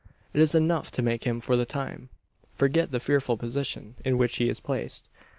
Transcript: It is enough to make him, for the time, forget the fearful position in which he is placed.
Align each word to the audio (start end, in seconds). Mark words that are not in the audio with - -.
It 0.33 0.41
is 0.41 0.55
enough 0.55 0.89
to 0.93 1.03
make 1.03 1.25
him, 1.25 1.39
for 1.39 1.55
the 1.55 1.63
time, 1.63 2.09
forget 2.55 2.89
the 2.89 2.99
fearful 2.99 3.37
position 3.37 3.97
in 4.03 4.17
which 4.17 4.37
he 4.37 4.49
is 4.49 4.59
placed. 4.59 5.07